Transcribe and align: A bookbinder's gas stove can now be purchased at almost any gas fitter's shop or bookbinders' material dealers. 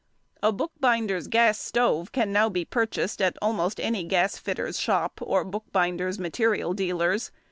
A 0.41 0.51
bookbinder's 0.51 1.27
gas 1.27 1.59
stove 1.59 2.11
can 2.11 2.33
now 2.33 2.49
be 2.49 2.65
purchased 2.65 3.21
at 3.21 3.37
almost 3.39 3.79
any 3.79 4.03
gas 4.03 4.35
fitter's 4.35 4.79
shop 4.79 5.19
or 5.21 5.43
bookbinders' 5.43 6.17
material 6.17 6.73
dealers. 6.73 7.29